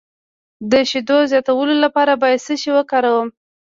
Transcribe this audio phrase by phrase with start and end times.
[0.71, 3.27] د شیدو زیاتولو لپاره باید څه شی وکاروم؟